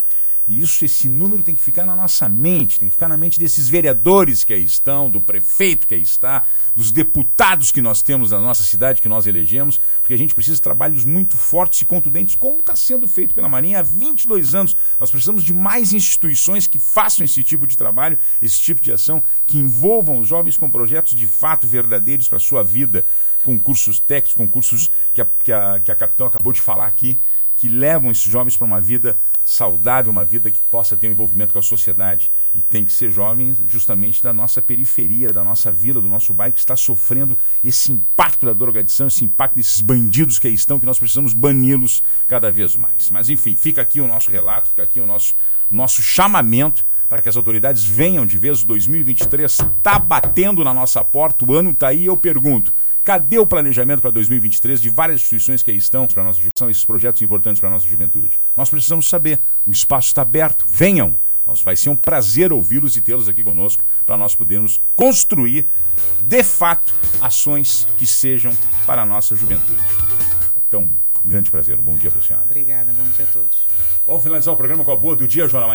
E 0.48 0.62
isso, 0.62 0.86
esse 0.86 1.10
número 1.10 1.42
tem 1.42 1.56
que 1.56 1.62
ficar 1.62 1.86
na 1.86 1.96
nossa 1.96 2.30
mente, 2.30 2.78
tem 2.80 2.88
que 2.88 2.94
ficar 2.94 3.08
na 3.08 3.18
mente 3.18 3.40
desses 3.40 3.68
vereadores 3.68 4.44
que 4.44 4.54
aí 4.54 4.64
estão, 4.64 5.10
do 5.10 5.20
prefeito 5.20 5.88
que 5.88 5.96
aí 5.96 6.02
está, 6.02 6.46
dos 6.76 6.92
deputados 6.92 7.72
que 7.72 7.82
nós 7.82 8.02
temos 8.02 8.32
na 8.32 8.40
nossa 8.40 8.64
cidade, 8.64 9.02
que 9.02 9.10
nós 9.10 9.26
elegemos, 9.26 9.80
porque 10.02 10.14
a 10.14 10.18
gente 10.18 10.36
precisa 10.36 10.56
de 10.56 10.62
trabalhos 10.62 11.04
muito 11.04 11.36
fortes 11.36 11.82
e 11.82 11.86
contundentes, 11.86 12.36
como 12.36 12.60
está 12.60 12.76
sendo 12.76 13.08
feito 13.08 13.34
pela 13.34 13.50
Marinha 13.50 13.80
há 13.80 13.84
22 13.84 14.54
anos. 14.54 14.76
Nós 15.00 15.10
precisamos 15.10 15.44
de 15.44 15.54
mais 15.54 15.94
instituições 15.94 16.68
que 16.68 16.78
façam 16.78 17.26
esse 17.26 17.44
tipo 17.44 17.66
de 17.66 17.76
trabalho, 17.76 18.18
esse 18.42 18.60
tipo 18.60 18.82
de 18.82 18.92
ação, 18.92 19.24
que 19.48 19.58
envolvam 19.58 20.20
os 20.20 20.28
jovens 20.28 20.58
com 20.58 20.70
projetos 20.70 21.16
de 21.16 21.26
fato 21.26 21.68
verdadeiros 21.68 22.28
para 22.28 22.38
a 22.38 22.42
sua 22.42 22.64
vida, 22.64 23.06
com 23.44 23.60
cursos 23.60 24.00
técnicos, 24.00 24.34
com 24.34 24.48
cursos 24.48 24.92
que 25.14 25.22
a, 25.22 25.28
que, 25.44 25.52
a, 25.52 25.80
que 25.80 25.92
a 25.92 25.96
capitão 25.96 26.28
acabou 26.28 26.54
de 26.54 26.62
falar 26.62 26.88
aqui, 26.88 27.18
que 27.56 27.68
levam 27.68 28.12
esses 28.12 28.24
jovens 28.24 28.58
para 28.58 28.66
uma 28.66 28.82
vida 28.82 29.18
saudável, 29.46 30.12
uma 30.12 30.26
vida 30.26 30.50
que 30.50 30.60
possa 30.72 30.98
ter 30.98 31.08
um 31.08 31.12
envolvimento 31.12 31.54
com 31.54 31.60
a 31.60 31.62
sociedade. 31.62 32.32
E 32.56 32.62
tem 32.62 32.84
que 32.84 32.92
ser 32.92 33.12
jovens 33.12 33.62
justamente 33.68 34.24
da 34.24 34.34
nossa 34.34 34.60
periferia, 34.60 35.32
da 35.32 35.44
nossa 35.44 35.72
vila, 35.72 36.02
do 36.02 36.10
nosso 36.10 36.34
bairro, 36.34 36.54
que 36.54 36.60
está 36.60 36.76
sofrendo 36.76 37.38
esse 37.64 37.92
impacto 37.92 38.46
da 38.48 38.54
drogadição, 38.54 39.08
esse 39.08 39.24
impacto 39.24 39.56
desses 39.56 39.82
bandidos 39.82 40.40
que 40.40 40.48
aí 40.48 40.54
estão, 40.54 40.80
que 40.80 40.86
nós 40.86 40.98
precisamos 40.98 41.32
bani-los 41.34 42.02
cada 42.28 42.52
vez 42.52 42.76
mais. 42.76 43.12
Mas 43.12 43.30
enfim, 43.30 43.56
fica 43.56 43.84
aqui 43.84 44.02
o 44.02 44.08
nosso 44.08 44.32
relato, 44.32 44.70
fica 44.70 44.82
aqui 44.82 45.00
o 45.00 45.06
nosso, 45.06 45.36
nosso 45.70 46.02
chamamento 46.02 46.84
para 47.08 47.22
que 47.22 47.30
as 47.30 47.38
autoridades 47.38 47.86
venham 47.86 48.26
de 48.26 48.40
vez. 48.40 48.64
O 48.64 48.66
2023 48.66 49.52
está 49.52 50.00
batendo 50.00 50.64
na 50.64 50.74
nossa 50.74 51.04
porta, 51.04 51.46
o 51.46 51.54
ano 51.54 51.70
está 51.70 51.90
aí, 51.90 52.08
eu 52.08 52.18
pergunto. 52.18 52.74
Cadê 53.06 53.38
o 53.38 53.46
planejamento 53.46 54.02
para 54.02 54.10
2023 54.10 54.82
de 54.82 54.90
várias 54.90 55.22
instituições 55.22 55.62
que 55.62 55.70
aí 55.70 55.78
estão 55.78 56.08
para 56.08 56.24
nossa 56.24 56.42
são 56.58 56.72
esses 56.72 56.84
projetos 56.84 57.22
importantes 57.22 57.60
para 57.60 57.70
a 57.70 57.72
nossa 57.72 57.86
juventude? 57.86 58.40
Nós 58.58 58.68
precisamos 58.68 59.08
saber. 59.08 59.40
O 59.64 59.72
espaço 59.72 60.08
está 60.08 60.24
aberto. 60.24 60.66
Venham. 60.68 61.16
Nós 61.46 61.62
vai 61.62 61.76
ser 61.76 61.90
um 61.90 61.96
prazer 61.96 62.52
ouvi-los 62.52 62.98
e 62.98 63.02
tê-los 63.02 63.30
aqui 63.30 63.44
conosco 63.44 63.84
para 64.08 64.18
nós 64.18 64.34
podermos 64.34 64.82
construir, 64.96 65.68
de 66.20 66.42
fato, 66.42 66.92
ações 67.22 67.88
que 68.00 68.08
sejam 68.08 68.52
para 68.88 69.04
a 69.04 69.06
nossa 69.06 69.36
juventude. 69.36 69.84
Então, 70.68 70.90
um 71.24 71.30
grande 71.30 71.52
prazer. 71.52 71.80
Um 71.80 71.84
bom 71.84 71.96
dia 71.98 72.10
para 72.10 72.22
a 72.22 72.24
senhora. 72.24 72.46
Obrigada, 72.46 72.92
bom 72.92 73.04
dia 73.04 73.26
a 73.26 73.28
todos. 73.28 73.68
Vamos 74.08 74.24
finalizar 74.24 74.52
o 74.52 74.58
programa 74.58 74.84
com 74.84 74.92
a 74.92 74.96
boa 74.96 75.16
do 75.16 75.28
dia, 75.28 75.48
Joana 75.48 75.68
Manhã. 75.68 75.74